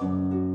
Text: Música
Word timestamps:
Música 0.00 0.47